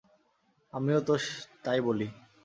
[0.73, 1.13] আমিও তো
[1.63, 2.07] তাই বলি।